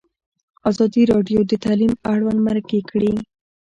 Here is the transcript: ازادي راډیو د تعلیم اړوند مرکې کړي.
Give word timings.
ازادي 0.69 1.03
راډیو 1.13 1.39
د 1.47 1.51
تعلیم 1.63 1.93
اړوند 2.11 2.39
مرکې 2.47 2.79
کړي. 2.89 3.13